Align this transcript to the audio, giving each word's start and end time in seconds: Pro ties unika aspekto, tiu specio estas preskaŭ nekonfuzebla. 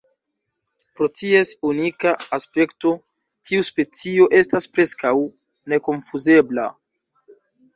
Pro 0.99 1.09
ties 1.19 1.51
unika 1.71 2.13
aspekto, 2.39 2.93
tiu 3.49 3.67
specio 3.69 4.27
estas 4.41 4.69
preskaŭ 4.79 5.13
nekonfuzebla. 5.75 6.67